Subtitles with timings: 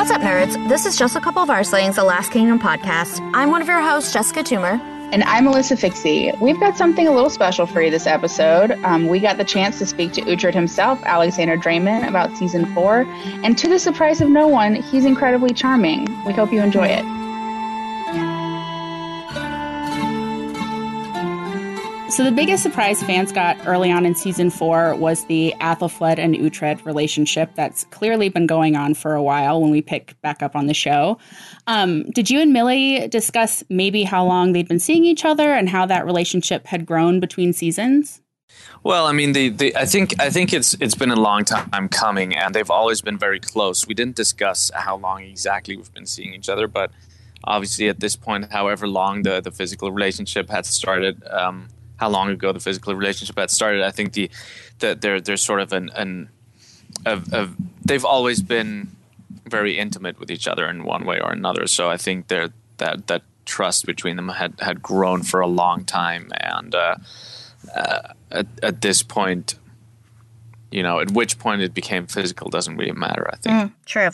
[0.00, 0.66] What's up, nerds?
[0.66, 3.20] This is Just a Couple of Our Slayings, the Last Kingdom podcast.
[3.34, 4.80] I'm one of your hosts, Jessica Toomer.
[5.12, 6.40] And I'm Alyssa Fikse.
[6.40, 8.70] We've got something a little special for you this episode.
[8.82, 13.02] Um, we got the chance to speak to Uhtred himself, Alexander Dreymon, about season four.
[13.44, 16.06] And to the surprise of no one, he's incredibly charming.
[16.24, 17.19] We hope you enjoy it.
[22.10, 26.34] So the biggest surprise fans got early on in season four was the Athelflaed and
[26.34, 30.56] Uhtred relationship that's clearly been going on for a while when we pick back up
[30.56, 31.18] on the show.
[31.68, 35.68] Um, did you and Millie discuss maybe how long they'd been seeing each other and
[35.68, 38.20] how that relationship had grown between seasons?
[38.82, 41.88] Well, I mean, the, the I think I think it's it's been a long time
[41.88, 43.86] coming, and they've always been very close.
[43.86, 46.90] We didn't discuss how long exactly we've been seeing each other, but
[47.44, 51.22] obviously at this point, however long the the physical relationship had started.
[51.30, 51.68] Um,
[52.00, 53.82] how long ago the physical relationship had started.
[53.82, 54.30] I think the,
[54.78, 56.30] the they're they're sort of an, an
[57.06, 58.96] of, of they've always been
[59.46, 61.66] very intimate with each other in one way or another.
[61.66, 66.30] So I think that that trust between them had had grown for a long time,
[66.40, 66.96] and uh,
[67.74, 69.56] uh, at at this point,
[70.70, 73.28] you know, at which point it became physical doesn't really matter.
[73.30, 73.54] I think.
[73.54, 74.10] Mm, true.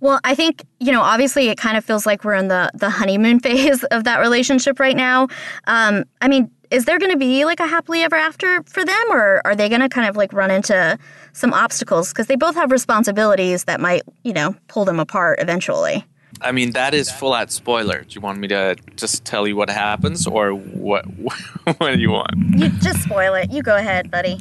[0.00, 2.90] Well, I think, you know, obviously it kind of feels like we're in the, the
[2.90, 5.28] honeymoon phase of that relationship right now.
[5.66, 9.04] Um, I mean, is there going to be like a happily ever after for them
[9.10, 10.98] or are they going to kind of like run into
[11.32, 12.08] some obstacles?
[12.10, 16.04] Because they both have responsibilities that might you know pull them apart eventually.
[16.40, 18.02] I mean that is full out spoiler.
[18.02, 21.04] Do you want me to just tell you what happens or what
[21.78, 22.34] what do you want?
[22.56, 23.50] You just spoil it.
[23.50, 24.40] You go ahead buddy.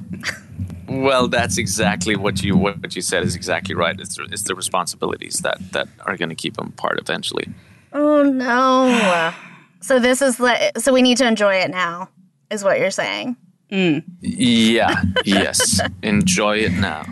[0.88, 4.00] Well that's exactly what you what you said is exactly right.
[4.00, 7.47] It's, it's the responsibilities that that are going to keep them apart eventually.
[7.94, 9.34] Oh no.
[9.81, 10.42] So this is
[10.78, 12.09] so we need to enjoy it now
[12.50, 13.38] is what you're saying.
[13.72, 14.04] Mm.
[14.22, 15.80] Yeah, yes.
[16.02, 17.06] Enjoy it now.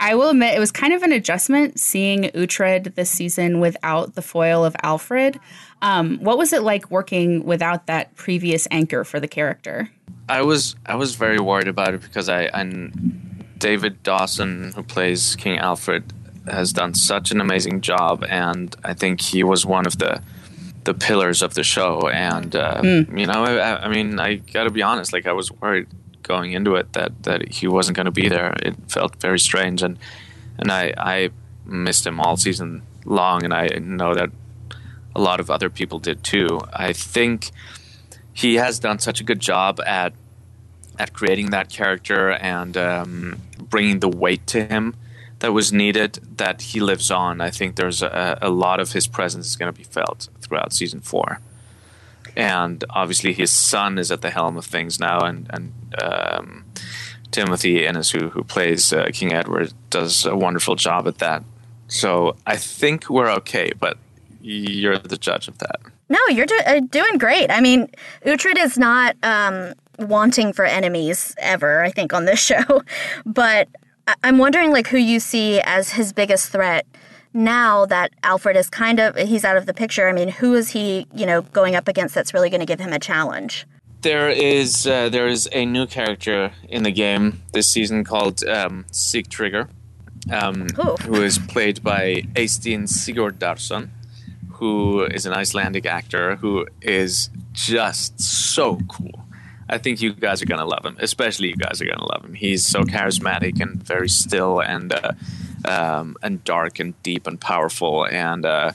[0.00, 4.22] I will admit it was kind of an adjustment seeing Uhtred this season without the
[4.22, 5.40] foil of Alfred.
[5.80, 9.88] Um, what was it like working without that previous anchor for the character?
[10.28, 15.36] I was I was very worried about it because I and David Dawson, who plays
[15.36, 16.12] King Alfred,
[16.46, 20.22] has done such an amazing job, and I think he was one of the
[20.84, 22.08] the pillars of the show.
[22.08, 23.18] And uh, mm.
[23.18, 25.12] you know, I, I mean, I got to be honest.
[25.12, 25.88] Like I was worried
[26.22, 28.54] going into it that that he wasn't going to be there.
[28.62, 29.98] It felt very strange, and
[30.58, 31.30] and I I
[31.64, 34.30] missed him all season long, and I know that
[35.14, 36.60] a lot of other people did too.
[36.72, 37.50] I think
[38.32, 40.12] he has done such a good job at
[40.98, 44.94] at creating that character and um, bringing the weight to him
[45.44, 47.42] that was needed that he lives on.
[47.42, 50.72] I think there's a, a lot of his presence is going to be felt throughout
[50.72, 51.38] season four.
[52.34, 55.72] And obviously, his son is at the helm of things now, and and
[56.02, 56.64] um,
[57.30, 61.44] Timothy Innes, who who plays uh, King Edward, does a wonderful job at that.
[61.88, 63.98] So I think we're okay, but
[64.40, 65.78] you're the judge of that.
[66.08, 67.50] No, you're do- uh, doing great.
[67.50, 67.88] I mean,
[68.24, 71.82] Uhtred is not um, wanting for enemies ever.
[71.82, 72.82] I think on this show,
[73.26, 73.68] but
[74.22, 76.86] I'm wondering like who you see as his biggest threat
[77.32, 80.08] now that Alfred is kind of he's out of the picture.
[80.08, 82.80] I mean, who is he, you know, going up against that's really going to give
[82.80, 83.66] him a challenge?
[84.02, 88.84] There is uh, there is a new character in the game this season called um,
[89.30, 89.68] Trigger,
[90.30, 93.88] um, who is played by Eysteinn Sigurdarson,
[94.52, 99.23] who is an Icelandic actor who is just so cool.
[99.68, 100.96] I think you guys are gonna love him.
[101.00, 102.34] Especially you guys are gonna love him.
[102.34, 105.12] He's so charismatic and very still and uh,
[105.64, 108.06] um, and dark and deep and powerful.
[108.06, 108.72] And uh,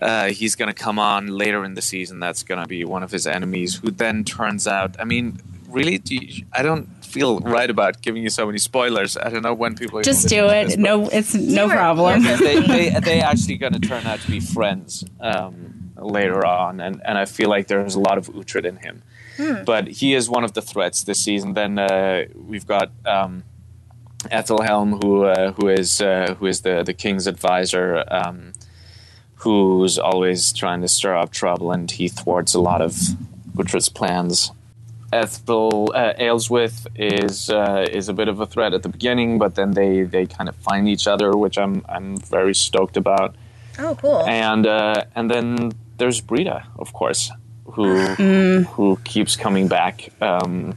[0.00, 2.20] uh, he's gonna come on later in the season.
[2.20, 4.96] That's gonna be one of his enemies, who then turns out.
[4.98, 9.16] I mean, really, do you, I don't feel right about giving you so many spoilers.
[9.16, 10.66] I don't know when people just do it.
[10.66, 12.22] This, no, it's no problem.
[12.22, 15.04] they, they they actually gonna turn out to be friends.
[15.20, 19.02] Um, later on, and, and I feel like there's a lot of Uhtred in him.
[19.36, 19.64] Hmm.
[19.64, 21.54] But he is one of the threats this season.
[21.54, 23.44] Then uh, we've got um,
[24.30, 28.52] Ethelhelm, who uh, who is uh, who is the the king's advisor, um,
[29.36, 32.92] who's always trying to stir up trouble, and he thwarts a lot of
[33.56, 34.52] Uhtred's plans.
[35.12, 36.12] Ethel uh,
[36.94, 40.26] is uh, is a bit of a threat at the beginning, but then they, they
[40.26, 43.34] kind of find each other, which I'm I'm very stoked about.
[43.78, 44.24] Oh, cool.
[44.26, 47.30] And uh, and then there's Brida, of course,
[47.64, 47.94] who
[48.64, 50.08] who keeps coming back.
[50.20, 50.76] Um,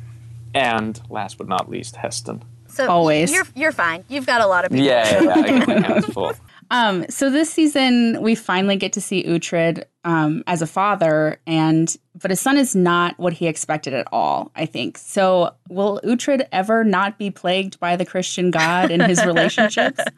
[0.53, 2.43] and last but not least, Haesten.
[2.67, 3.31] so always.
[3.33, 4.03] You're you're fine.
[4.07, 4.85] You've got a lot of people.
[4.85, 6.33] Yeah, yeah, I got my hands full.
[6.71, 11.95] Um, so this season, we finally get to see Uhtred um, as a father, and
[12.21, 14.51] but his son is not what he expected at all.
[14.55, 15.53] I think so.
[15.69, 19.99] Will Uhtred ever not be plagued by the Christian God in his relationships?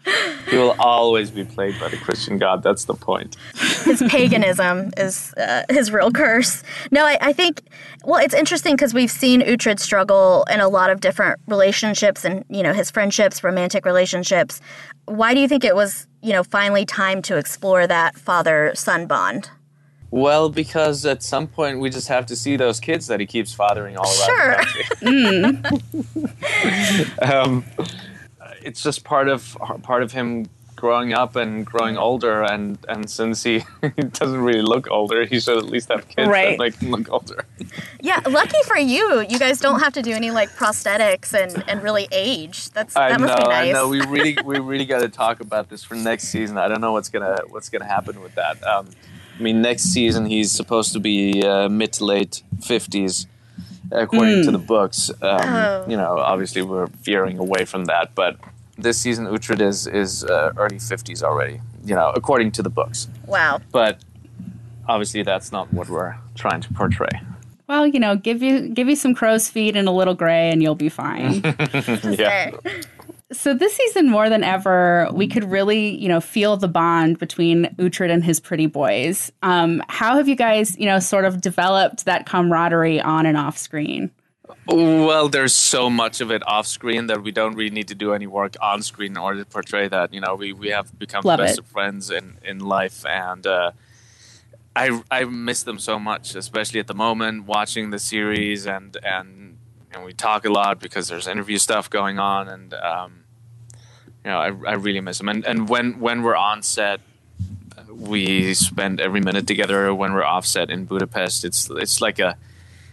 [0.50, 2.62] He will always be plagued by the Christian God.
[2.62, 3.36] That's the point.
[3.84, 6.62] his paganism is uh, his real curse.
[6.92, 7.64] No, I, I think,
[8.04, 12.46] well, it's interesting because we've seen Uhtred struggle in a lot of different relationships and,
[12.48, 14.62] you know, his friendships, romantic relationships.
[15.06, 19.08] Why do you think it was, you know, finally time to explore that father son
[19.08, 19.50] bond?
[20.16, 23.54] Well, because at some point we just have to see those kids that he keeps
[23.54, 24.56] fathering all around Sure.
[25.02, 25.82] the
[27.22, 27.22] country.
[27.22, 27.66] um,
[28.64, 30.46] it's just part of part of him
[30.78, 33.66] growing up and growing older, and and since he,
[33.98, 36.52] he doesn't really look older, he should at least have kids Right.
[36.58, 37.44] that make him look older.
[38.00, 39.20] Yeah, lucky for you.
[39.28, 42.70] You guys don't have to do any like prosthetics and, and really age.
[42.70, 43.70] That's I that know, must be nice.
[43.70, 43.90] I know.
[43.90, 46.58] We really, we really got to talk about this for next season.
[46.58, 48.64] I don't know what's gonna what's gonna happen with that.
[48.64, 48.88] Um,
[49.38, 53.28] I mean, next season he's supposed to be uh, mid to late fifties,
[53.92, 55.10] according to the books.
[55.22, 55.86] Um, Oh.
[55.88, 58.38] You know, obviously we're veering away from that, but
[58.78, 61.60] this season Uhtred is is uh, early fifties already.
[61.84, 63.08] You know, according to the books.
[63.28, 63.60] wow.
[63.72, 64.00] But
[64.88, 67.10] obviously that's not what we're trying to portray.
[67.68, 70.62] well, you know, give you give you some crow's feet and a little gray, and
[70.64, 71.42] you'll be fine.
[72.04, 72.52] Yeah.
[73.36, 77.66] So this season, more than ever, we could really, you know, feel the bond between
[77.78, 79.32] Uhtred and his pretty boys.
[79.42, 83.58] Um, how have you guys, you know, sort of developed that camaraderie on and off
[83.58, 84.12] screen?
[84.68, 88.14] Well, there's so much of it off screen that we don't really need to do
[88.14, 90.14] any work on screen in order to portray that.
[90.14, 91.66] You know, we, we have become Love the best it.
[91.66, 93.72] of friends in, in life, and uh,
[94.76, 99.58] I I miss them so much, especially at the moment watching the series, and and
[99.92, 103.25] and we talk a lot because there's interview stuff going on, and um,
[104.31, 105.30] know, I, I really miss them.
[105.30, 107.01] And and when when we're on set,
[107.89, 109.94] we spend every minute together.
[109.94, 112.38] When we're off set in Budapest, it's it's like a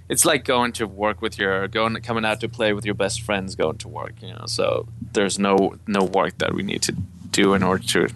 [0.09, 3.23] it's like going to work with your going coming out to play with your best
[3.23, 6.93] friends going to work you know so there's no no work that we need to
[7.31, 8.09] do in order to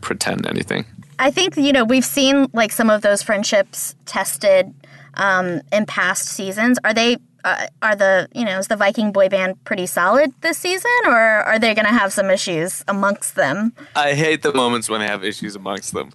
[0.00, 0.84] pretend anything
[1.18, 4.74] I think you know we've seen like some of those friendships tested
[5.14, 6.78] um, in past seasons.
[6.84, 10.58] Are they uh, are the you know is the Viking boy band pretty solid this
[10.58, 13.72] season, or are they going to have some issues amongst them?
[13.96, 16.10] i hate the moments when they have issues amongst them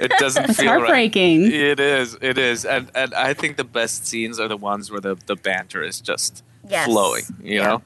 [0.00, 0.78] it doesn't It's feel right.
[0.80, 1.50] heartbreaking.
[1.52, 5.00] it is it is and and i think the best scenes are the ones where
[5.00, 6.86] the the banter is just Yes.
[6.86, 7.66] flowing you Yeah.
[7.66, 7.82] know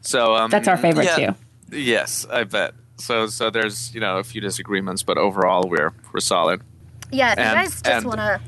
[0.00, 1.30] so um That's our favorite yeah.
[1.32, 1.76] too.
[1.76, 6.20] yes i bet so so there's you know a few disagreements but overall we're we're
[6.20, 6.60] solid
[7.12, 8.40] Yeah, if you guys just want to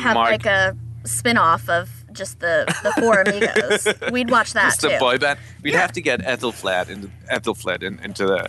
[0.00, 1.88] have Mark- like a spin off of
[2.20, 4.88] just the the four amigos, we'd watch that Just too.
[4.88, 5.38] a boy band.
[5.62, 5.80] We'd Yeah.
[5.80, 8.40] have to get Athelflaed into Athelflaed in, into the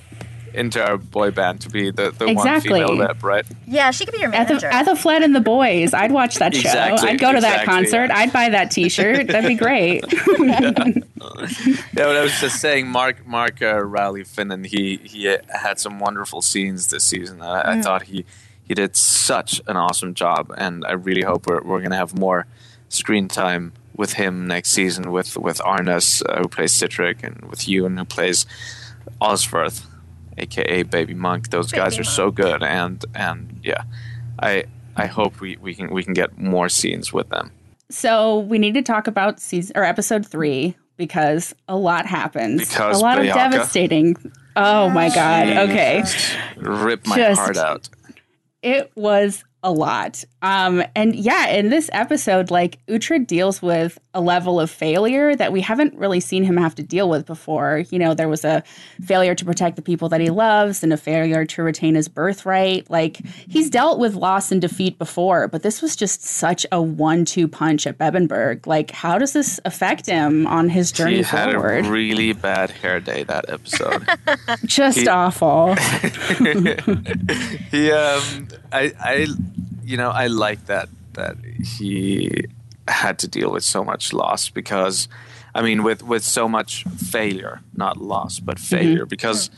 [0.53, 2.81] into our boy band to be the, the one Exactly.
[2.81, 3.45] female rep, right?
[3.65, 4.67] Yeah, she could be your At the, manager.
[4.67, 6.67] at the Fled and the Boys, I'd watch that show.
[6.67, 8.07] Exactly, I'd go to that concert.
[8.09, 8.17] yeah.
[8.19, 9.27] I'd buy that T-shirt.
[9.27, 10.03] That'd be great.
[11.93, 15.99] Yeah, but I was just saying, Mark Mark uh, Rowley Finan, he he had some
[15.99, 17.41] wonderful scenes this season.
[17.41, 17.65] I, Mm.
[17.65, 18.25] I thought he
[18.67, 22.45] he did such an awesome job, and I really hope we're we're gonna have more
[22.91, 27.67] screen time with him next season with with Arnas uh, who plays Sihtric and with
[27.67, 28.45] Ewan who plays
[29.19, 29.85] Osferth,
[30.37, 31.49] aka Baby Monk.
[31.49, 33.83] Those guys Baby are so good, and and yeah,
[34.39, 37.51] I I hope we, we can we can get more scenes with them.
[37.89, 42.69] so we need to talk about season or episode three because a lot happens.
[42.69, 44.15] Because a lot of devastating.
[44.55, 45.47] Oh my god.
[45.69, 46.03] Okay.
[46.57, 47.89] Rip my Just- heart out.
[48.61, 50.23] It was a lot.
[50.41, 55.53] Um, and yeah, in this episode, like Uhtred deals with a level of failure that
[55.53, 57.83] we haven't really seen him have to deal with before.
[57.91, 58.61] You know, there was a
[59.05, 62.89] failure to protect the people that he loves and a failure to retain his birthright.
[62.89, 67.47] Like he's dealt with loss and defeat before, but this was just such a one-two
[67.47, 68.67] punch at Bebbanburg.
[68.67, 71.85] Like, how does this affect him on his journey He had forward?
[71.85, 74.05] a really bad hair day that episode.
[74.65, 75.75] just he- awful.
[77.71, 79.27] he, um, I, I,
[79.83, 81.37] you know, I like that that
[81.79, 82.45] he
[82.87, 85.07] had to deal with so much loss because,
[85.55, 88.75] I mean, with with so much failure, not loss, but Mm-hmm.
[88.75, 89.49] failure, because.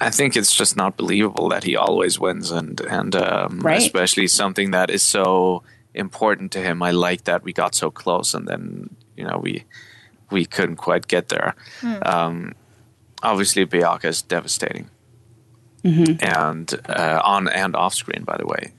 [0.00, 3.78] I think it's just not believable that he always wins, and and um, Right.
[3.82, 6.84] especially something that is so important to him.
[6.84, 9.64] I like that we got so close, and then you know we
[10.30, 11.56] we couldn't quite get there.
[12.02, 12.52] Um,
[13.24, 14.88] obviously, Beocca is devastating,
[16.20, 18.22] and uh, on and off screen.
[18.24, 18.72] By the way,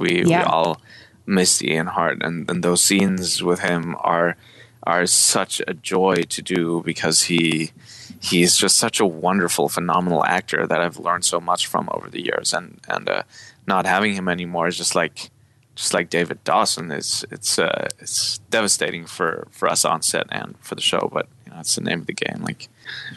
[0.00, 0.80] we, we all
[1.26, 4.36] miss Ian Hart, and, and those scenes with him are
[4.84, 7.72] are such a joy to do because he
[8.20, 12.24] he's just such a wonderful, phenomenal actor that I've learned so much from over the
[12.24, 13.22] years, and and uh,
[13.66, 15.30] not having him anymore is just like
[15.74, 16.90] just like David Dawson.
[16.90, 21.28] It's it's uh, it's devastating for for us on set and for the show, but
[21.44, 22.42] you know it's the name of the game.
[22.42, 22.68] Like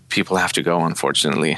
[0.10, 1.58] people have to go, unfortunately.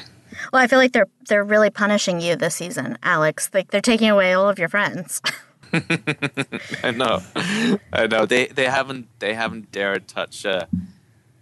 [0.51, 3.49] Well, I feel like they're they're really punishing you this season, Alex.
[3.53, 5.21] Like they're taking away all of your friends.
[6.83, 7.21] I know,
[7.93, 8.25] I know.
[8.25, 10.65] They they haven't they haven't dared touch uh,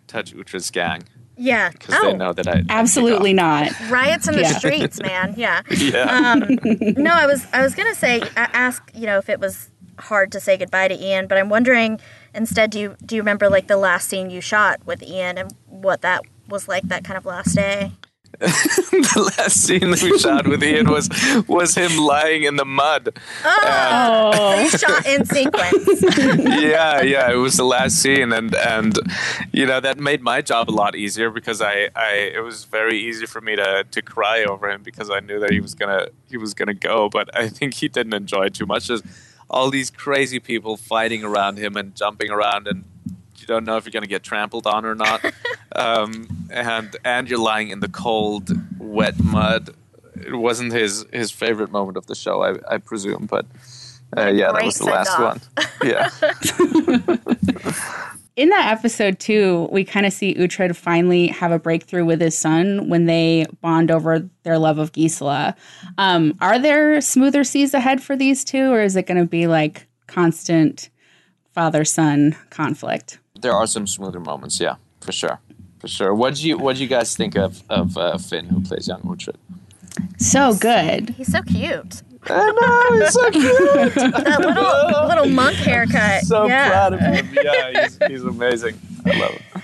[0.08, 1.04] touch Uhtred's gang
[1.38, 1.70] yeah.
[1.72, 3.72] because Oh, they know that I Absolutely not.
[3.90, 4.58] riots in the Yeah.
[4.58, 5.34] streets, man.
[5.38, 5.62] Yeah.
[5.72, 6.04] Yeah.
[6.34, 6.60] Um,
[6.98, 9.70] no, I was I was gonna say ask you know if it was
[10.00, 12.00] hard to say goodbye to Ian, but I'm wondering
[12.34, 15.54] instead do you do you remember like the last scene you shot with Ian and
[15.68, 17.92] what that was like that kind of last day?
[18.40, 21.10] the last scene that we shot with Ian was
[21.48, 23.18] was him lying in the mud.
[23.44, 26.02] Oh, Shot in sequence.
[26.62, 28.98] yeah, yeah, it was the last scene, and and
[29.52, 32.98] you know that made my job a lot easier because I, I it was very
[32.98, 36.08] easy for me to to cry over him because I knew that he was gonna
[36.30, 38.88] he was gonna go, but I think he didn't enjoy it too much.
[38.88, 39.04] Just
[39.50, 42.99] all these crazy people fighting around him and jumping around, and you
[43.50, 45.26] don't know if you're gonna get trampled on or not,
[45.76, 49.72] um, and and you're lying in the cold, wet mud.
[50.16, 53.46] It wasn't his his favorite moment of the show, I, I presume, but.
[54.18, 55.48] Uh, yeah, that was the last send-off.
[55.54, 55.88] one.
[55.88, 56.10] Yeah.
[58.40, 62.38] in that episode too, we kind of see Uhtred finally have a breakthrough with his
[62.38, 65.56] son when they bond over their love of Gisela.
[65.98, 69.46] Um, are there smoother seas ahead for these two, or is it going to be
[69.46, 70.90] like constant
[71.54, 73.20] father son conflict?
[73.42, 74.60] There are some smoother moments.
[74.60, 75.40] Yeah, for sure,
[75.80, 76.14] for sure.
[76.14, 79.02] What do you What do you guys think of of uh, Finn, who plays young
[79.02, 79.36] Uhtred?
[80.18, 81.12] So good.
[81.12, 82.02] He's so cute.
[82.26, 84.14] I know he's so cute.
[84.24, 86.24] That little little monk haircut.
[86.24, 86.70] so yeah.
[86.70, 87.30] proud of him.
[87.34, 88.80] Yeah, he's, he's amazing.
[89.06, 89.62] I love him.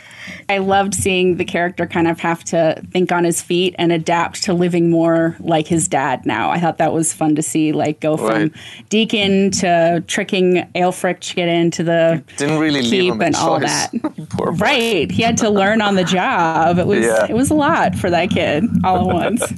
[0.48, 4.44] I loved seeing the character kind of have to think on his feet and adapt
[4.44, 6.52] to living more like his dad now.
[6.52, 8.52] I thought that was fun to see, like go from Right.
[8.90, 13.60] deacon to tricking Aelfric to get into the Didn't really leave keep him and all
[13.60, 13.92] that.
[14.30, 14.58] Poor boy.
[14.58, 15.12] Right.
[15.12, 16.78] He had to learn on the job.
[16.78, 17.26] It was Yeah.
[17.30, 19.44] it was a lot for that kid all at once.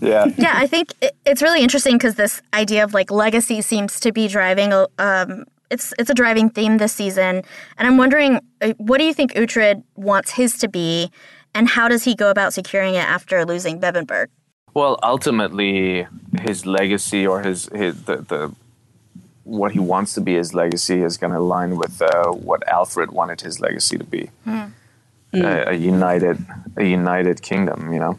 [0.00, 0.24] Yeah.
[0.38, 4.10] Yeah, I think it, it's really interesting because this idea of like legacy seems to
[4.10, 4.72] be driving.
[4.72, 7.42] a- Um, it's it's a driving theme this season,
[7.78, 11.10] and I'm wondering, uh, what do you think Uhtred wants his to be,
[11.54, 14.26] and how does he go about securing it after losing Bebbanburg?
[14.74, 16.06] Well, ultimately,
[16.40, 18.54] his legacy or his his the, the
[19.44, 23.10] what he wants to be his legacy is going to align with uh, what Alfred
[23.10, 24.30] wanted his legacy to be.
[25.32, 26.44] A, a united
[26.76, 28.18] a united kingdom, you know.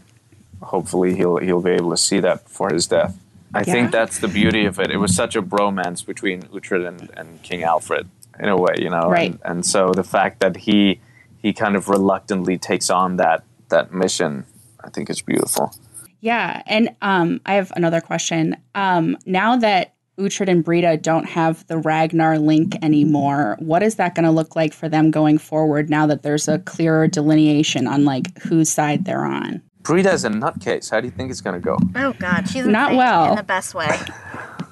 [0.61, 3.20] Hopefully he'll he'll be able to see that before his death.
[3.53, 3.73] I Yeah.
[3.73, 4.91] think that's the beauty of it.
[4.91, 8.07] It was such a bromance between Uhtred and, and King Alfred
[8.39, 9.09] in a way, you know.
[9.09, 9.31] Right.
[9.31, 10.99] And, and so the fact that he
[11.37, 14.45] he kind of reluctantly takes on that that mission,
[14.83, 15.73] I think is beautiful.
[16.19, 18.55] Yeah, and um, I have another question.
[18.75, 24.13] Um, now that Uhtred and Brida don't have the Ragnar link anymore, what is that
[24.13, 25.89] going to look like for them going forward?
[25.89, 29.63] Now that there's a clearer delineation on like whose side they're on.
[29.83, 30.89] Brida's a nutcase.
[30.91, 31.77] How do you think it's going to go?
[31.95, 33.29] Oh God, she's Not insane well.
[33.31, 33.87] in the best way.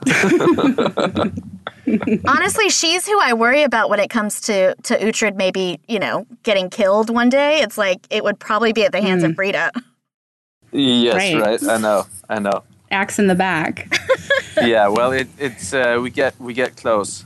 [2.28, 6.26] Honestly, she's who I worry about when it comes to to Uhtred maybe you know
[6.44, 7.62] getting killed one day.
[7.62, 9.72] It's like it would probably be at the hands of Brida.
[10.72, 11.42] Yes, Right.
[11.42, 11.64] right.
[11.64, 12.06] I know.
[12.30, 12.64] I know.
[12.92, 13.92] Axe in the back.
[14.62, 14.88] yeah.
[14.88, 17.26] Well, it, it's uh, we get we get close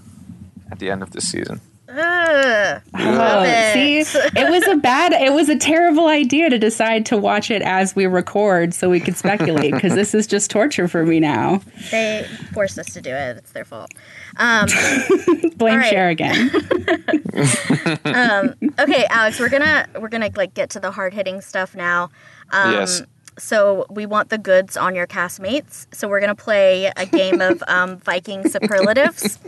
[0.72, 1.60] at the end of the season.
[1.96, 2.82] Ugh.
[2.96, 3.74] Oh, it.
[3.74, 4.00] see,
[4.36, 7.96] it was a bad, it was a terrible idea to decide to watch it as
[7.96, 11.62] we record so we could speculate because this is just torture for me now.
[11.92, 13.38] They forced us to do it.
[13.38, 13.92] It's their fault.
[14.38, 14.68] Um,
[15.56, 15.90] Blame All right.
[15.90, 16.50] Cher again.
[18.80, 22.10] okay, Alex, we're gonna we're gonna like get to the hard hitting stuff now.
[22.52, 23.04] Um, Yes.
[23.38, 25.88] So we want the goods on your castmates.
[25.94, 29.40] So we're gonna play a game of um, Viking superlatives.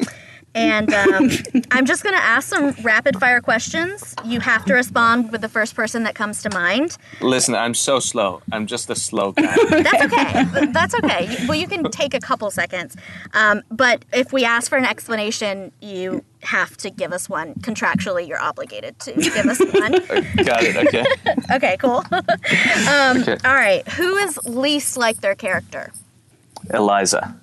[0.56, 1.30] And um,
[1.72, 4.16] I'm just going to ask some rapid fire questions.
[4.24, 6.98] You have to respond with the first person that comes to mind.
[7.22, 8.42] Listen, I'm so slow.
[8.52, 9.56] I'm just a slow guy.
[9.70, 10.66] That's okay.
[10.72, 11.46] That's okay.
[11.48, 12.96] Well, you can take a couple seconds.
[13.34, 17.56] Um, but if we ask for an explanation, you have to give us one.
[17.56, 19.92] Contractually, you're obligated to give us one.
[20.46, 20.78] Got it.
[20.88, 21.06] Okay.
[21.54, 22.04] Okay, cool.
[22.12, 23.38] um, Okay.
[23.44, 23.86] All right.
[23.90, 25.92] Who is least like their character?
[26.74, 27.36] Eliza.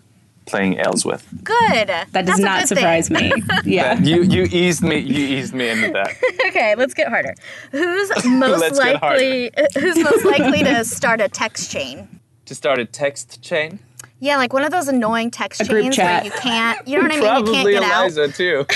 [0.46, 1.22] Playing Aelswith.
[1.44, 1.88] Good.
[1.88, 3.32] That does not surprise me.
[3.64, 3.98] Yeah.
[4.00, 6.10] You you eased me you eased me into that.
[6.48, 7.34] okay, let's get harder.
[7.70, 9.50] Who's most Let's likely?
[9.78, 12.08] Who's most likely to start a text chain?
[12.46, 13.78] to start a text chain.
[14.18, 16.22] Yeah, like one of those annoying text A chains chat.
[16.22, 16.86] where you can't.
[16.86, 17.24] You know what I mean?
[17.24, 18.02] You can't Probably get out.
[18.02, 18.66] Eliza too.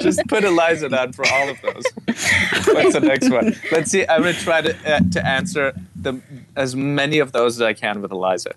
[0.00, 1.84] Just put Eliza down for all of those.
[2.74, 3.54] What's the next one?
[3.72, 4.06] Let's see.
[4.06, 6.20] I'm gonna try to uh, to answer the
[6.56, 8.52] as many of those as I can with Eliza.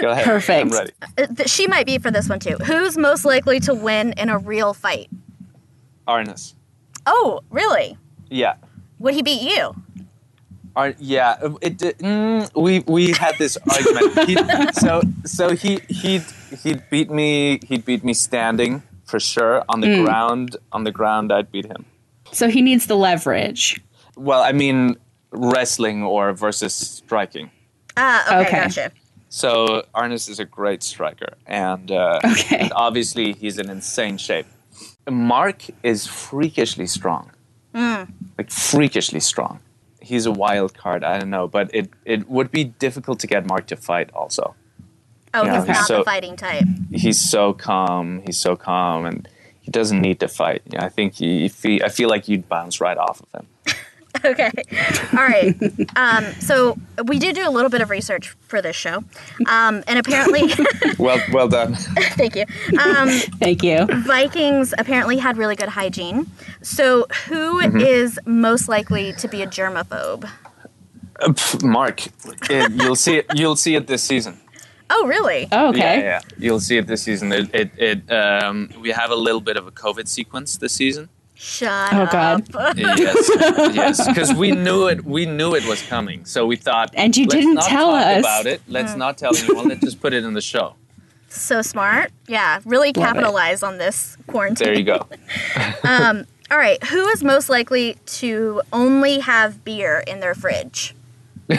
[0.00, 0.24] Go ahead.
[0.24, 0.66] Perfect.
[0.66, 0.92] I'm ready.
[1.18, 2.56] Uh, th- She might be for this one too.
[2.64, 5.10] Who's most likely to win in a real fight?
[6.06, 6.54] Arnas.
[7.06, 7.96] Oh, really?
[8.30, 8.54] Yeah.
[8.98, 9.74] Would he beat you?
[10.76, 14.28] Ar- yeah, it, did- mm, we we had this argument.
[14.28, 14.36] He,
[14.80, 16.20] so so he he
[16.62, 17.58] he'd beat me.
[17.66, 19.64] He'd beat me standing for sure.
[19.68, 20.04] On the Hmm.
[20.04, 21.84] ground, on the ground, I'd beat him.
[22.32, 23.80] So he needs the leverage.
[24.16, 24.96] Well, I mean,
[25.32, 27.50] wrestling or versus striking.
[27.96, 28.60] Ah, okay, Okay.
[28.62, 28.92] gotcha.
[29.28, 32.58] So Arnas is a great striker, and, uh, Okay.
[32.58, 34.46] and obviously he's in insane shape.
[35.08, 37.30] Mark is freakishly strong,
[37.74, 39.60] like freakishly strong.
[40.00, 41.04] He's a wild card.
[41.04, 44.10] I don't know, but it it would be difficult to get Mark to fight.
[44.14, 44.54] Also,
[45.32, 46.64] Oh, Yeah, he's not so- the fighting type.
[46.90, 48.22] he's so calm.
[48.26, 49.28] He's so calm, and
[49.60, 50.62] he doesn't need to fight.
[50.66, 53.46] Yeah, I think he, if he, I feel like you'd bounce right off of him.
[54.24, 54.50] Okay.
[55.12, 55.54] All right.
[55.96, 56.76] Um, so
[57.06, 58.98] we did do a little bit of research for this show,
[59.46, 60.42] um, and apparently,
[60.98, 61.74] Well, well done.
[62.16, 62.44] thank you.
[62.78, 63.86] Um, Thank you.
[64.04, 66.26] Vikings apparently had really good hygiene.
[66.60, 68.40] So, who is Mm-hmm.
[68.40, 70.24] most likely to be a germaphobe?
[71.20, 72.06] Uh, pff, Mark,
[72.50, 73.26] it, you'll see it.
[73.34, 74.38] You'll see it this season.
[74.90, 75.48] Oh, really?
[75.52, 75.78] Oh, okay.
[75.78, 76.20] Yeah, yeah.
[76.36, 77.32] You'll see it this season.
[77.32, 81.08] It, it, it um, we have a little bit of a COVID sequence this season.
[81.42, 82.50] Shut Oh, up.
[82.52, 82.76] God.
[82.78, 83.30] yes,
[83.74, 85.06] yes, because we knew it.
[85.06, 86.90] We knew it was coming, so we thought.
[86.94, 88.60] And you didn't tell us." about it.
[88.68, 89.68] Let's not tell anyone.
[89.68, 90.74] Let's just put it in the show.
[91.30, 92.12] So smart.
[92.28, 92.94] Yeah, really it.
[92.94, 94.66] capitalize on this quarantine.
[94.66, 95.06] There you go.
[96.50, 96.82] All right.
[96.84, 100.94] Who is most likely to only have beer in their fridge?
[101.48, 101.58] a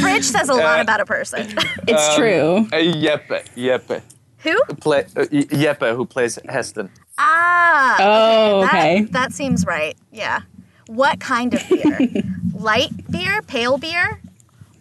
[0.00, 1.46] fridge says a lot Uh, about a person.
[1.86, 2.66] It's true.
[2.72, 4.00] Uh, yep, Jeppe,
[4.44, 4.56] Who?
[4.76, 6.90] play uh, Y- Jeppe, who plays Haesten.
[7.18, 7.96] Ah.
[7.98, 9.02] Oh, okay.
[9.10, 9.96] That seems right.
[10.12, 10.40] Yeah.
[10.86, 12.22] What kind of beer?
[12.54, 14.20] Light beer, pale beer,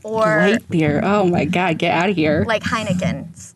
[0.03, 0.21] or
[0.51, 1.01] Light beer.
[1.03, 2.43] Oh my God, get out of here.
[2.47, 3.55] like Heineken's?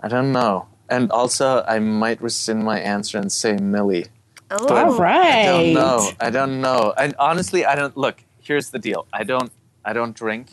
[0.00, 0.66] I don't know.
[0.88, 4.06] And also, I might rescind my answer and say Millie.
[4.50, 4.66] Oh.
[4.74, 5.42] All right.
[5.42, 6.10] I don't know.
[6.20, 6.92] I don't know.
[6.98, 7.96] And honestly, I don't.
[7.96, 9.06] Look, here's the deal.
[9.12, 9.50] I don't.
[9.84, 10.48] I don't drink,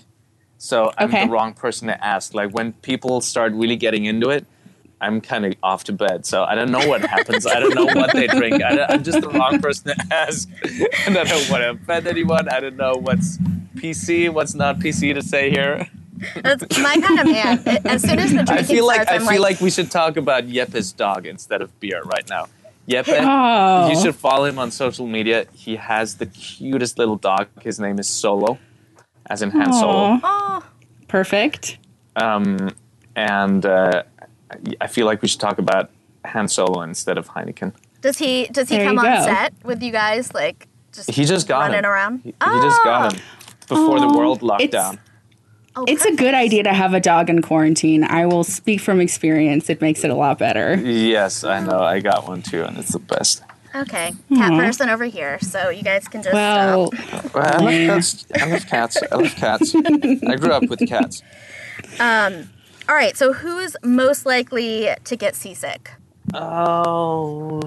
[0.58, 1.26] so I'm Okay.
[1.26, 2.34] the wrong person to ask.
[2.34, 4.46] Like when people start really getting into it,
[5.00, 6.26] I'm kind of off to bed.
[6.26, 7.46] So I don't know what happens.
[7.46, 8.64] I don't know what they drink.
[8.64, 10.50] I I'm just the wrong person to ask.
[11.06, 12.50] And I don't want to offend anyone.
[12.50, 13.38] I don't know what's
[13.76, 15.88] PC, what's not PC to say here.
[16.42, 17.62] That's my kind of man.
[17.86, 19.70] As soon as the drinking I feel like starts, I I'm feel like, like we
[19.70, 22.48] should talk about Jeppe's dog instead of beer right now.
[22.90, 23.90] Jeppe, Oh.
[23.90, 25.46] you should follow him on social media.
[25.54, 27.50] He has the cutest little dog.
[27.62, 28.58] His name is Solo,
[29.30, 30.20] as in Han Solo.
[30.22, 30.64] Aw, oh,
[31.08, 31.78] Perfect.
[32.16, 32.70] Um,
[33.16, 34.04] and uh,
[34.82, 35.92] I feel like we should talk about
[36.26, 37.74] Han Solo instead of Heineken.
[38.02, 39.24] does he does he There come on go.
[39.26, 41.86] set with you guys like just He just got running him.
[41.86, 42.22] around?
[42.24, 43.22] He, he just got him
[43.68, 45.00] before the Oh, world it's- lockdown.
[45.80, 48.04] Oh, It's a good idea to have a dog in quarantine.
[48.04, 49.70] I will speak from experience.
[49.70, 50.74] It makes it a lot better.
[50.76, 51.80] Yes, I know.
[51.82, 53.44] I got one too, and it's the best.
[53.76, 55.40] Okay, cat person over here.
[55.40, 56.34] So you guys can just.
[56.34, 57.88] Well, uh, Well, I love Lame.
[57.90, 58.26] cats.
[58.42, 58.98] I love cats.
[59.12, 59.76] I love cats.
[59.76, 61.22] I grew up with cats.
[62.00, 62.50] Um.
[62.90, 63.16] all right.
[63.18, 65.92] So who is most likely to get seasick?
[66.34, 67.62] Oh,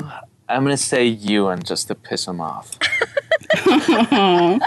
[0.48, 2.70] I'm gonna say you, and just to piss him off.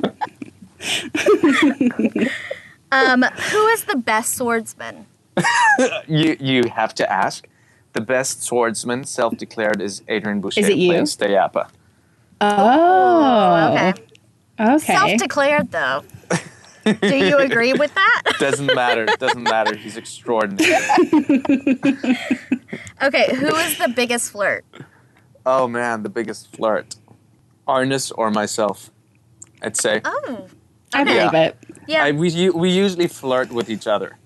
[2.91, 5.07] Um, who is the best swordsman?
[6.07, 7.47] You you have to ask.
[7.93, 10.89] The best swordsman, self-declared, is Adrian Bouchet Is it you?
[10.89, 11.69] playing Steapa.
[12.41, 13.93] oh, Okay.
[14.59, 14.77] okay.
[14.79, 16.03] Self-declared though.
[16.85, 18.21] Do you agree with that?
[18.39, 19.05] Doesn't matter.
[19.19, 19.75] Doesn't matter.
[19.75, 20.73] He's extraordinary.
[23.01, 23.35] Okay.
[23.35, 24.65] Who is the biggest flirt?
[25.45, 26.95] Oh man, the biggest flirt.
[27.67, 28.89] Arnas or myself,
[29.61, 30.01] I'd say.
[30.05, 30.47] Oh.
[30.93, 31.41] I believe Yeah.
[31.43, 31.57] it.
[31.87, 32.03] Yeah.
[32.05, 34.17] I, we u- we usually flirt with each other.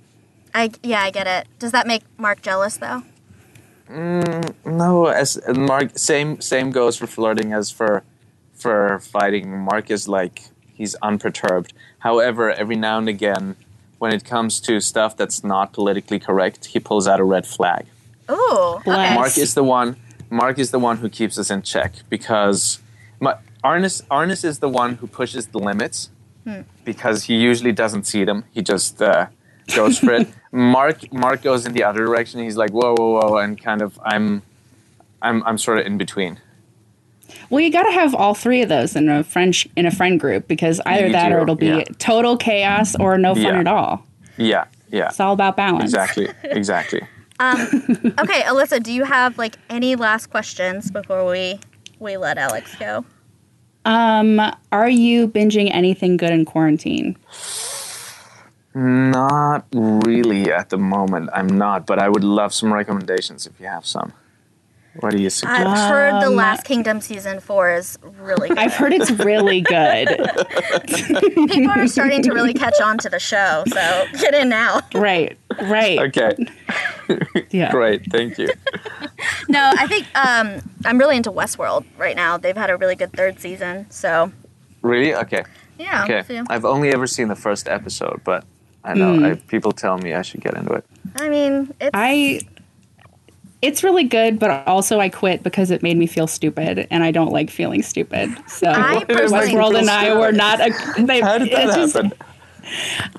[0.54, 1.48] I yeah, I get it.
[1.60, 3.04] Does that make Mark jealous though?
[3.90, 8.04] No, as Mark, same same goes for flirting as for
[8.54, 9.58] for fighting.
[9.60, 11.74] Mark is like he's unperturbed.
[12.00, 13.56] However, every now and again,
[13.98, 17.86] when it comes to stuff that's not politically correct, he pulls out a red flag.
[18.30, 18.82] Ooh.
[18.84, 19.08] Bless.
[19.08, 19.16] Okay.
[19.16, 19.96] Mark is the one.
[20.30, 22.80] Mark is the one who keeps us in check because
[23.20, 26.10] my, Arnas Arnas is the one who pushes the limits,
[26.84, 28.44] because he usually doesn't see them.
[28.54, 29.28] He just uh,
[29.76, 30.28] goes for it.
[30.52, 32.42] Mark Mark goes in the other direction.
[32.42, 34.42] He's like whoa whoa whoa, and kind of I'm
[35.22, 36.40] I'm I'm sort of in between.
[37.50, 39.92] Well, you got to have all three of those in a friend sh- in a
[39.92, 41.84] friend group because either You that or it'll be yeah.
[41.98, 43.60] total chaos or no fun Yeah.
[43.60, 44.04] at all.
[44.38, 45.84] Yeah, yeah, It's all about balance.
[45.84, 47.02] exactly, exactly.
[47.40, 51.60] Okay, Alyssa, do you have like any last questions before we
[52.00, 53.06] we let Alex go?
[53.86, 54.40] Um,
[54.72, 57.16] are you binging anything good in quarantine?
[58.78, 61.30] Not really at the moment.
[61.34, 64.14] I'm not, but I would love some recommendations if you have some.
[65.00, 65.60] What do you suggest?
[65.66, 68.58] I've heard The Um, Last Kingdom season four is really good.
[68.58, 70.08] I've heard it's really good.
[71.52, 74.82] People are starting to really catch on to the show, so get in now.
[74.96, 76.00] right, right.
[76.00, 76.36] okay,
[77.52, 77.72] Yeah.
[77.72, 78.50] great, thank you.
[79.50, 82.38] No, I think um, I'm really into Westworld right now.
[82.38, 84.32] They've had a really good third season, so
[84.82, 85.14] Really?
[85.16, 85.44] Okay.
[85.80, 86.04] yeah.
[86.06, 86.24] Okay.
[86.28, 88.46] so- I've only ever seen the first episode, but
[88.88, 89.26] I know Hmm.
[89.26, 90.86] I, people tell me I should get into it.
[91.20, 92.40] I mean, it's I
[93.62, 97.12] it's really good, but also I quit because it made me feel stupid, and I
[97.12, 98.30] don't like feeling stupid.
[98.48, 100.60] So I personally Westworld and I were not.
[100.62, 100.72] A,
[101.04, 102.14] they, How did that it just- happen?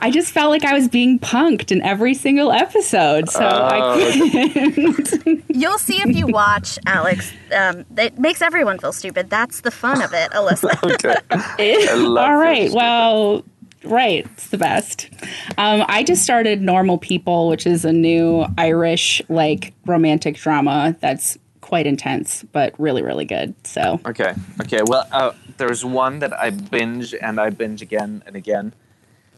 [0.02, 4.94] I just felt like I was being punked in every single episode, so I Oh,
[4.94, 5.42] quit.
[5.56, 7.32] You'll see if you watch, Alex.
[7.56, 9.30] Um, it makes everyone feel stupid.
[9.30, 10.76] That's the fun of it, Alyssa.
[10.92, 11.94] okay.
[11.94, 12.70] love All right.
[12.70, 13.42] feeling Well,
[13.84, 14.24] right.
[14.32, 15.08] It's the best.
[15.56, 21.38] Um, I just started Normal People, which is a new Irish like romantic drama that's
[21.60, 23.54] quite intense, but really, really good.
[23.66, 24.34] So Okay.
[24.62, 24.80] Okay.
[24.84, 28.72] Well, uh, there's one that I binge and I binge again and again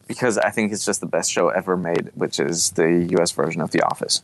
[0.07, 3.33] because I think it's just the best show ever made, which is the U.S.
[3.33, 4.23] version of The Office.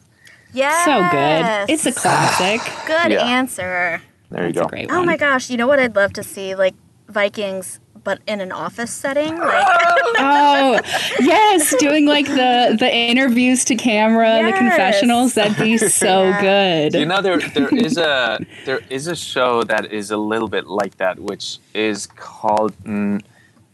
[0.52, 0.84] Yes.
[0.84, 1.72] so good.
[1.72, 2.60] It's a classic.
[2.86, 3.24] good Yeah.
[3.26, 4.00] answer.
[4.30, 4.64] There you It's go.
[4.64, 4.96] a great one.
[4.98, 5.50] Oh my gosh!
[5.50, 6.54] You know what I'd love to see?
[6.54, 6.74] Like
[7.08, 9.36] Vikings, but in an office setting.
[9.36, 9.66] Like
[10.18, 10.80] Oh
[11.20, 15.34] yes, doing like the the interviews to camera, the confessionals.
[15.34, 16.40] That'd be so Yeah.
[16.88, 16.94] good.
[17.00, 20.66] You know, there there is a there is a show that is a little bit
[20.66, 23.20] like that, which is called mm,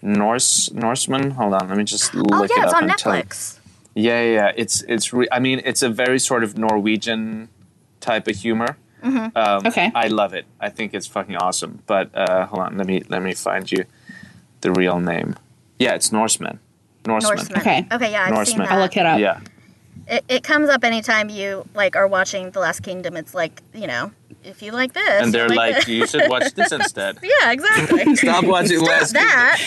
[0.00, 1.30] Norse Norseman.
[1.32, 3.22] Hold on, let me just look oh it yeah, it's up on and tell you.
[3.22, 3.58] Netflix.
[3.94, 4.52] Yeah, yeah, yeah.
[4.56, 5.12] It's it's.
[5.12, 7.48] Re- I mean, it's a very sort of Norwegian
[8.00, 8.78] type of humor.
[9.04, 9.36] Mm-hmm.
[9.36, 9.90] Um, Okay.
[9.94, 10.46] I love it.
[10.60, 11.82] I think it's fucking awesome.
[11.86, 13.84] But uh, hold on, let me let me find you
[14.62, 15.36] the real name.
[15.78, 16.58] Yeah, it's Norseman.
[17.06, 17.36] Norseman.
[17.36, 17.60] Norseman.
[17.60, 17.86] Okay.
[17.92, 18.12] Okay.
[18.12, 18.46] Yeah, I've Norseman.
[18.46, 18.72] seen that.
[18.72, 19.20] I'll look it up.
[19.20, 19.40] Yeah.
[20.08, 23.16] It, it comes up anytime you like are watching The Last Kingdom.
[23.16, 24.10] It's like you know,
[24.44, 25.88] if you like this, And they're you like, this.
[25.88, 27.18] you should watch this instead.
[27.22, 28.16] yeah, exactly.
[28.22, 29.58] Stop watching Last that.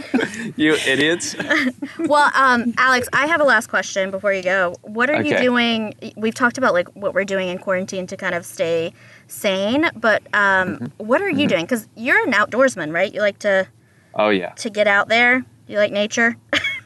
[0.00, 1.36] Kingdom, you idiots.
[2.00, 4.74] well, um, Alex, I have a last question before you go.
[4.82, 5.94] What are you doing?
[6.16, 8.92] We've talked about like what we're doing in quarantine to kind of stay
[9.28, 10.86] sane, but um, Mm-hmm.
[11.06, 11.64] what are you doing?
[11.64, 13.12] Because you're an outdoorsman, right?
[13.12, 13.66] You like to
[14.14, 14.50] Oh yeah.
[14.54, 15.44] to get out there.
[15.66, 16.36] You like nature.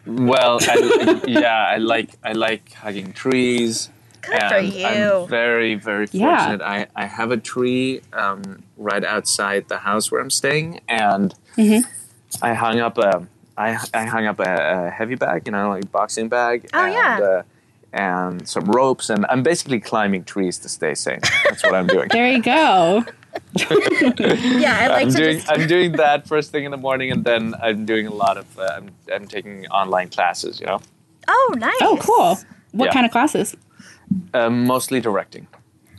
[0.07, 3.89] Well, I, yeah, I like I like hugging trees.
[4.21, 4.87] Good for you.
[4.87, 6.39] I'm very, very Yeah.
[6.39, 6.65] fortunate.
[6.65, 11.89] I, I have a tree um, right outside the house where I'm staying, and Mm-hmm.
[12.43, 15.91] I hung up a I, I hung up a, a heavy bag, you know, like
[15.93, 16.69] boxing bag.
[16.75, 17.19] Oh, and, yeah.
[17.23, 17.43] Uh,
[17.93, 21.21] and some ropes, and I'm basically climbing trees to stay sane.
[21.49, 22.09] That's what I'm doing.
[22.11, 23.05] There you go.
[23.57, 25.51] yeah, I like I'm to doing just.
[25.51, 28.59] I'm doing that first thing in the morning, and then I'm doing a lot of
[28.59, 30.61] uh, I'm, I'm taking online classes.
[30.61, 30.81] You know,
[31.29, 31.75] Oh, nice.
[31.81, 32.39] Oh, cool.
[32.73, 32.93] What Yeah.
[32.93, 33.57] kind of classes?
[34.35, 35.47] um, mostly directing.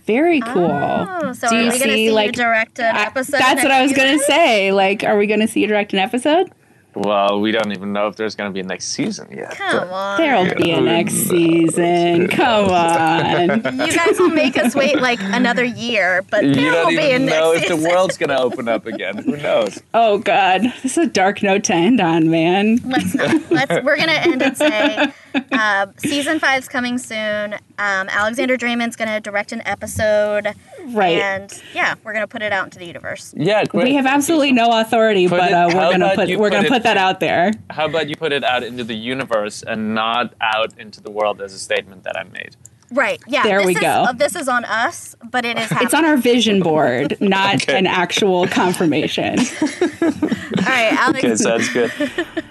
[0.05, 0.69] Very cool.
[0.71, 3.05] Oh, so Do are you we going to see, see like- you direct an I-
[3.05, 3.39] episode?
[3.39, 4.05] that's what I was season?
[4.05, 4.71] gonna say.
[4.71, 6.51] Like, are we gonna see you direct an episode?
[6.95, 9.51] Well, we don't even know if there's going to be a next season yet.
[9.57, 10.17] Come on.
[10.17, 12.27] There'll be a next season.
[12.29, 13.49] Come on.
[13.79, 16.97] You guys will make us wait like another year, but You there will don't be
[16.97, 17.81] a even next know if season.
[17.83, 19.17] the world's going to open up again.
[19.17, 19.81] Who knows?
[19.93, 22.77] Oh God, this is a dark note to end on, man.
[22.85, 23.51] Let's not.
[23.51, 23.83] Let's.
[23.85, 25.13] We're gonna end and say,
[25.51, 27.53] uh, season five's coming soon.
[27.77, 30.53] Um, Alexander Dreymon's gonna direct an episode,
[30.87, 31.17] Right.
[31.17, 33.33] and yeah, we're gonna put it out into the universe.
[33.37, 33.83] Yeah, great.
[33.85, 36.51] we have absolutely no authority, Put but it- uh, how we're gonna put we're put
[36.51, 37.51] gonna it- put that out there.
[37.69, 41.41] How about you put it out into the universe and not out into the world
[41.41, 42.55] as a statement that I made?
[42.91, 43.19] Right.
[43.27, 43.41] Yeah.
[43.41, 43.87] There this we is, go.
[43.87, 45.63] uh, this is on us, but it is.
[45.63, 45.85] Happening.
[45.85, 47.77] It's on our vision board, not Okay.
[47.79, 49.39] an actual confirmation.
[49.61, 51.19] All right, Alex.
[51.23, 51.91] Okay, sounds good.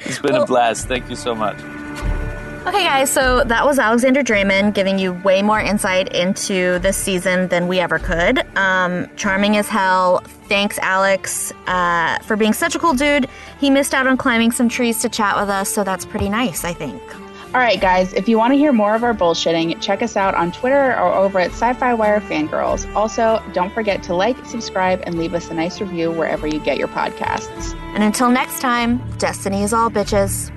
[0.00, 0.88] It's been Well- a blast.
[0.88, 1.56] Thank you so much.
[2.66, 7.46] Okay, guys, so that was Alexander Dreymon giving you way more insight into this season
[7.48, 8.38] than we ever could.
[8.56, 10.20] Um, charming as hell.
[10.48, 13.28] Thanks, Alex, uh, for being such a cool dude.
[13.60, 16.64] He missed out on climbing some trees to chat with us, so that's pretty nice,
[16.64, 17.02] I think.
[17.48, 20.34] All right, guys, if you want to hear more of our bullshitting, check us out
[20.34, 22.90] on Twitter or over at Sci Fi Wire Fangirls.
[22.96, 26.78] Also, don't forget to like, subscribe, and leave us a nice review wherever you get
[26.78, 27.74] your podcasts.
[27.94, 30.50] And until next time, Destiny is all bitches.